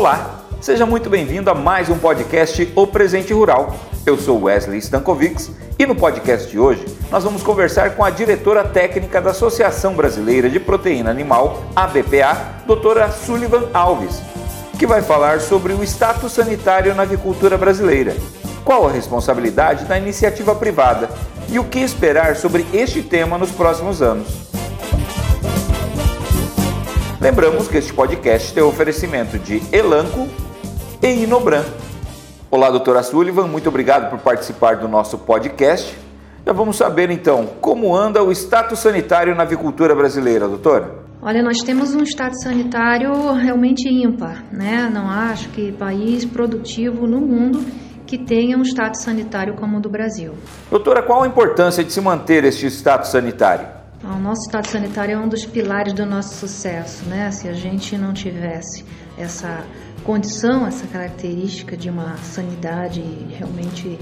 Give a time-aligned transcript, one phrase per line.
[0.00, 3.76] Olá, seja muito bem-vindo a mais um podcast O Presente Rural.
[4.06, 8.64] Eu sou Wesley Stankovics e no podcast de hoje nós vamos conversar com a diretora
[8.64, 14.22] técnica da Associação Brasileira de Proteína Animal, ABPA, doutora Sullivan Alves,
[14.78, 18.16] que vai falar sobre o status sanitário na avicultura brasileira.
[18.64, 21.10] Qual a responsabilidade da iniciativa privada
[21.50, 24.49] e o que esperar sobre este tema nos próximos anos.
[27.20, 30.26] Lembramos que este podcast tem oferecimento de Elanco
[31.02, 31.62] e Inobran.
[32.50, 35.94] Olá, doutora Sullivan, muito obrigado por participar do nosso podcast.
[36.46, 40.94] Já vamos saber então como anda o status sanitário na avicultura brasileira, doutora.
[41.20, 44.90] Olha, nós temos um status sanitário realmente ímpar, né?
[44.90, 47.62] Não acho que país produtivo no mundo
[48.06, 50.32] que tenha um status sanitário como o do Brasil.
[50.70, 53.79] Doutora, qual a importância de se manter este status sanitário?
[54.02, 57.30] O nosso estado sanitário é um dos pilares do nosso sucesso, né?
[57.30, 58.82] Se a gente não tivesse
[59.18, 59.62] essa
[60.02, 63.98] condição, essa característica de uma sanidade realmente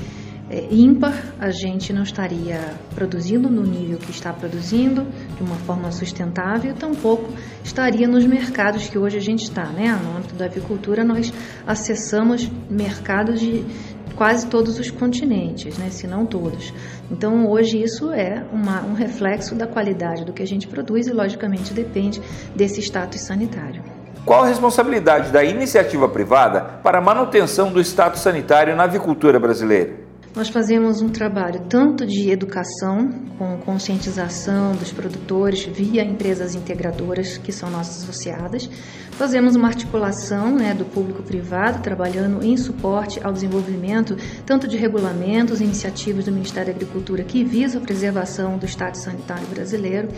[0.49, 5.05] é, ímpar, a gente não estaria produzindo no nível que está produzindo,
[5.37, 7.33] de uma forma sustentável, tampouco
[7.65, 9.99] estaria nos mercados que hoje a gente está, né?
[10.01, 11.33] No âmbito da avicultura, nós
[11.67, 13.65] acessamos mercados de,
[14.19, 16.75] quase todos os continentes, né, se não todos.
[17.09, 21.13] Então, hoje, isso é uma, um reflexo da qualidade do que a gente produz e,
[21.13, 22.21] logicamente, depende
[22.55, 23.81] desse status sanitário.
[24.27, 30.08] Qual a responsabilidade da iniciativa privada para a manutenção do status sanitário na avicultura brasileira?
[30.37, 37.51] Nós fazemos um trabalho tanto de educação, com conscientização dos produtores via empresas integradoras, que
[37.51, 38.69] são nossas associadas.
[39.13, 45.65] Fazemos uma articulação né, do público-privado, trabalhando em suporte ao desenvolvimento tanto de regulamentos e
[45.65, 50.09] iniciativas do Ministério da Agricultura que visam a preservação do Estado sanitário brasileiro.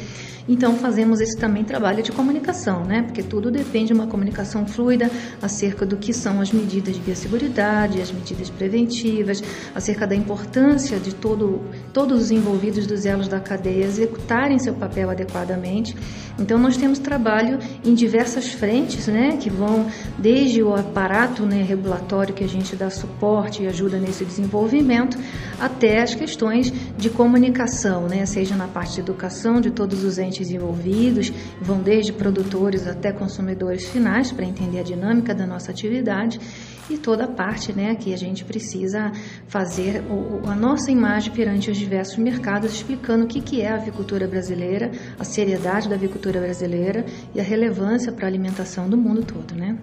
[0.47, 5.11] Então, fazemos esse também trabalho de comunicação, né, porque tudo depende de uma comunicação fluida
[5.41, 9.43] acerca do que são as medidas de biosseguridade, as medidas preventivas,
[9.75, 11.61] acerca da importância de todo,
[11.93, 15.97] todos os envolvidos dos elos da cadeia executarem seu papel adequadamente.
[16.39, 22.33] Então, nós temos trabalho em diversas frentes, né, que vão desde o aparato né, regulatório
[22.33, 25.19] que a gente dá suporte e ajuda nesse desenvolvimento,
[25.59, 30.51] até as questões de comunicação, né, seja na parte de educação de todos os entes
[30.51, 36.41] envolvidos, vão desde produtores até consumidores finais para entender a dinâmica da nossa atividade
[36.89, 39.13] e toda a parte né, que a gente precisa
[39.49, 43.75] fazer o, a nossa imagem perante os diversos mercados, explicando o que, que é a
[43.75, 47.05] avicultura brasileira, a seriedade da avicultura brasileira
[47.35, 49.55] e a relevância para a alimentação do mundo todo.
[49.55, 49.77] Né?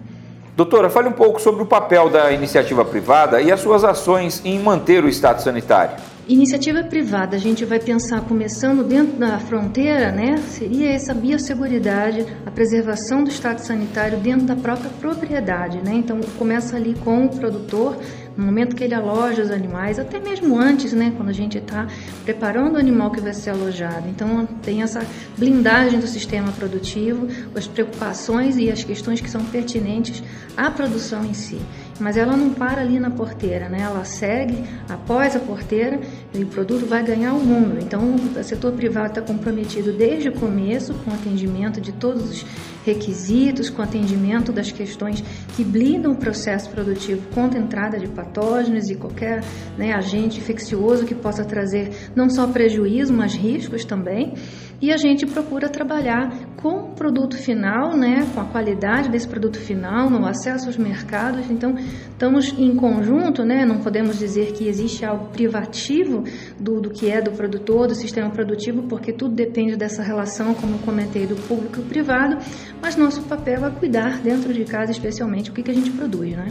[0.56, 4.58] Doutora, fale um pouco sobre o papel da iniciativa privada e as suas ações em
[4.58, 5.96] manter o estado sanitário.
[6.28, 10.36] Iniciativa privada, a gente vai pensar começando dentro da fronteira, né?
[10.36, 15.94] Seria essa biosseguridade, a preservação do estado sanitário dentro da própria propriedade, né?
[15.94, 17.96] Então começa ali com o produtor,
[18.38, 21.12] no momento que ele aloja os animais, até mesmo antes, né?
[21.16, 21.88] Quando a gente está
[22.24, 24.08] preparando o animal que vai ser alojado.
[24.08, 25.04] Então tem essa
[25.36, 30.22] blindagem do sistema produtivo, as preocupações e as questões que são pertinentes
[30.56, 31.60] à produção em si
[32.00, 33.80] mas ela não para ali na porteira, né?
[33.80, 36.00] Ela segue após a porteira
[36.32, 37.78] e o produto vai ganhar o mundo.
[37.80, 42.46] Então, o setor privado está comprometido desde o começo com o atendimento de todos os
[42.88, 45.22] requisitos, com atendimento das questões
[45.54, 49.44] que blindam o processo produtivo contra a entrada de patógenos e qualquer
[49.76, 54.32] né, agente infeccioso que possa trazer não só prejuízo, mas riscos também
[54.80, 59.58] e a gente procura trabalhar com o produto final, né, com a qualidade desse produto
[59.58, 61.50] final, no acesso aos mercados.
[61.50, 66.24] Então, estamos em conjunto, né, não podemos dizer que existe algo privativo
[66.58, 70.78] do, do que é do produtor, do sistema produtivo, porque tudo depende dessa relação, como
[70.78, 72.38] comentei, do público e privado,
[72.80, 76.36] mas nosso papel é cuidar dentro de casa, especialmente, o que, que a gente produz,
[76.36, 76.48] né?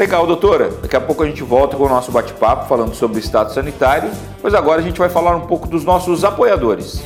[0.00, 0.70] Legal, doutora.
[0.80, 4.10] Daqui a pouco a gente volta com o nosso bate-papo falando sobre o estado sanitário,
[4.42, 7.02] mas agora a gente vai falar um pouco dos nossos apoiadores.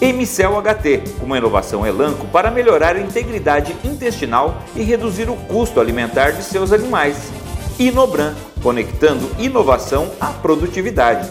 [0.00, 6.30] Emicel HT, uma inovação elanco para melhorar a integridade intestinal e reduzir o custo alimentar
[6.30, 7.30] de seus animais.
[7.78, 8.32] Inobran,
[8.62, 11.28] conectando inovação à produtividade.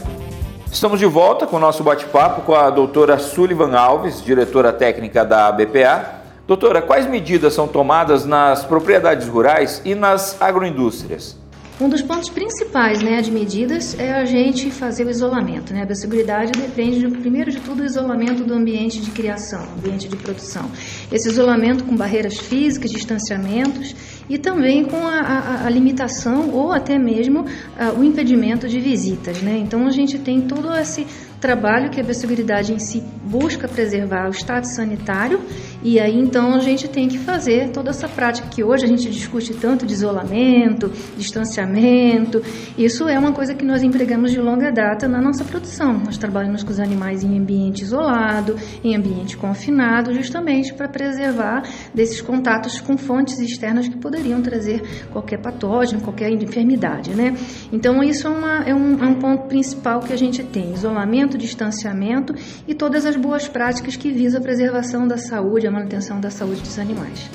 [0.72, 5.52] Estamos de volta com o nosso bate-papo com a doutora Sullivan Alves, diretora técnica da
[5.52, 11.38] BPA, Doutora, quais medidas são tomadas nas propriedades rurais e nas agroindústrias?
[11.80, 15.74] Um dos pontos principais né, de medidas é a gente fazer o isolamento.
[15.74, 15.81] Né?
[15.81, 20.16] A biosseguridade depende, de, primeiro de tudo, do isolamento do ambiente de criação, ambiente de
[20.18, 20.69] produção.
[21.12, 23.96] Esse isolamento com barreiras físicas, distanciamentos
[24.30, 27.46] e também com a, a, a limitação ou até mesmo
[27.80, 29.42] a, o impedimento de visitas.
[29.42, 29.57] Né?
[29.57, 31.07] Então, a gente tem todo esse
[31.44, 35.42] trabalho que a biosseguridade em si busca preservar o estado sanitário
[35.84, 39.10] e aí então a gente tem que fazer toda essa prática que hoje a gente
[39.10, 42.42] discute tanto de isolamento, distanciamento.
[42.78, 45.94] Isso é uma coisa que nós empregamos de longa data na nossa produção.
[46.00, 51.63] Nós trabalhamos com os animais em ambiente isolado, em ambiente confinado, justamente para preservar
[51.94, 57.36] desses contatos com fontes externas que poderiam trazer qualquer patógeno, qualquer enfermidade, né?
[57.74, 61.33] Então isso é, uma, é, um, é um ponto principal que a gente tem: isolamento,
[61.38, 62.34] distanciamento
[62.68, 66.62] e todas as boas práticas que visam a preservação da saúde, a manutenção da saúde
[66.62, 67.30] dos animais.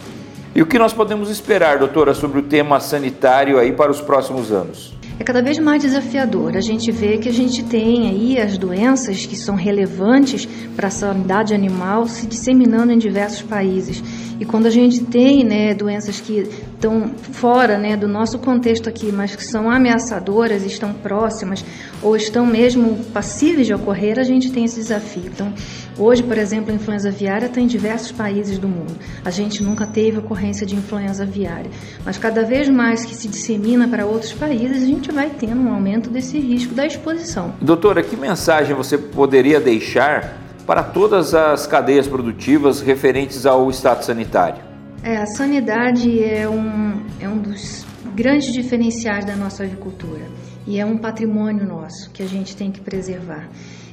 [0.55, 4.51] E o que nós podemos esperar, doutora, sobre o tema sanitário aí para os próximos
[4.51, 4.99] anos?
[5.19, 6.57] é cada vez mais desafiador.
[6.57, 10.47] A gente vê que a gente tem aí as doenças que são relevantes
[10.77, 14.03] para a sanidade animal se disseminando em diversos países.
[14.39, 19.11] E quando a gente tem né, doenças que estão fora né, do nosso contexto aqui,
[19.11, 21.65] mas que são ameaçadoras, estão próximas
[22.01, 25.25] ou estão mesmo passíveis de ocorrer, a gente tem esse desafio.
[25.27, 25.53] Então,
[25.99, 28.95] hoje, por exemplo, a influenza aviária está em diversos países do mundo.
[29.25, 31.71] A gente nunca teve ocorrência de influenza aviária,
[32.05, 35.75] mas cada vez mais que se dissemina para outros países, a gente vai tendo um
[35.75, 37.55] aumento desse risco da exposição.
[37.61, 44.68] Doutora, que mensagem você poderia deixar para todas as cadeias produtivas referentes ao estado sanitário?
[45.03, 50.27] É, a sanidade é um, é um dos grandes diferenciais da nossa agricultura
[50.67, 53.49] e é um patrimônio nosso que a gente tem que preservar.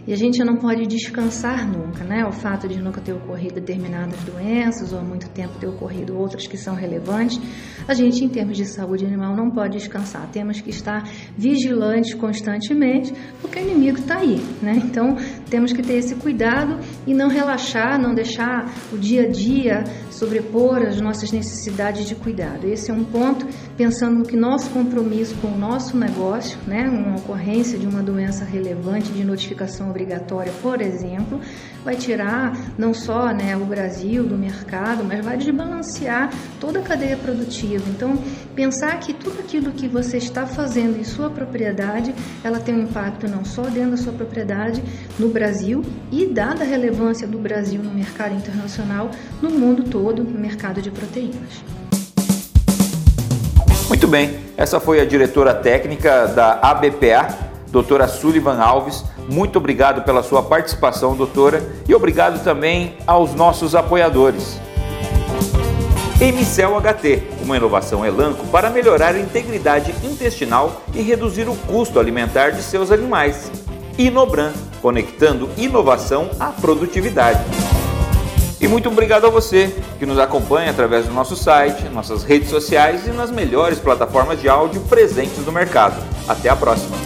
[0.08, 2.24] E a gente não pode descansar nunca, né?
[2.28, 6.46] O fato de nunca ter ocorrido determinadas doenças ou há muito tempo ter ocorrido outras
[6.46, 7.42] que são relevantes,
[7.88, 10.30] a gente, em termos de saúde animal, não pode descansar.
[10.32, 13.12] Temos que estar vigilantes constantemente,
[13.42, 14.74] porque o inimigo está aí, né?
[14.76, 15.16] Então,
[15.50, 20.78] temos que ter esse cuidado e não relaxar, não deixar o dia a dia sobrepor
[20.78, 22.66] as nossas necessidades de cuidado.
[22.66, 23.46] Esse é um ponto,
[23.78, 26.88] pensando no que nosso compromisso com o nosso negócio, né?
[26.90, 31.40] Uma ocorrência de uma doença relevante de notificação obrigatória, por exemplo,
[31.84, 37.16] vai tirar não só né, o Brasil do mercado, mas vai desbalancear toda a cadeia
[37.16, 37.84] produtiva.
[37.90, 38.18] Então,
[38.56, 42.14] pensar que tudo aquilo que você está fazendo em sua propriedade,
[42.44, 44.84] ela tem um impacto não só dentro da sua propriedade
[45.20, 45.84] no Brasil
[46.14, 49.12] e dada a relevância do Brasil no mercado internacional,
[49.42, 51.62] no mundo todo, no mercado de proteínas.
[53.90, 57.38] Muito bem, essa foi a diretora técnica da ABPA,
[57.70, 59.04] doutora Sullivan Alves.
[59.30, 64.58] Muito obrigado pela sua participação, doutora, e obrigado também aos nossos apoiadores.
[66.22, 72.52] Emicel HT, uma inovação elanco para melhorar a integridade intestinal e reduzir o custo alimentar
[72.52, 73.65] de seus animais.
[73.98, 74.52] Inobran,
[74.82, 77.44] conectando inovação à produtividade.
[78.60, 83.06] E muito obrigado a você que nos acompanha através do nosso site, nossas redes sociais
[83.06, 86.02] e nas melhores plataformas de áudio presentes no mercado.
[86.28, 86.98] Até a próxima!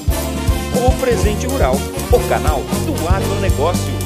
[0.76, 1.76] O Presente Rural,
[2.12, 3.99] o canal do agronegócio.